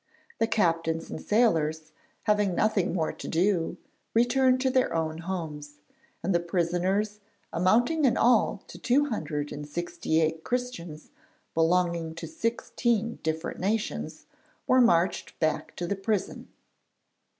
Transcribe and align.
The 0.39 0.47
captains 0.47 1.11
and 1.11 1.21
sailors, 1.21 1.91
having 2.23 2.55
nothing 2.55 2.91
more 2.91 3.13
to 3.13 3.27
do, 3.27 3.77
returned 4.15 4.59
to 4.61 4.71
their 4.71 4.95
own 4.95 5.19
homes; 5.19 5.75
and 6.23 6.33
the 6.33 6.39
prisoners, 6.39 7.19
amounting 7.53 8.03
in 8.05 8.17
all 8.17 8.63
to 8.65 8.79
two 8.79 9.09
hundred 9.09 9.51
and 9.51 9.67
sixty 9.69 10.19
eight 10.19 10.43
Christians 10.43 11.11
belonging 11.53 12.15
to 12.15 12.25
sixteen 12.25 13.19
different 13.21 13.59
nations, 13.59 14.25
were 14.65 14.81
marched 14.81 15.39
back 15.39 15.75
to 15.75 15.85
the 15.85 15.95
prison. 15.95 16.47